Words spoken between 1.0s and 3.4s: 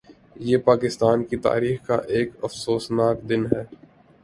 کی تاریخ کا ایک افسوسناک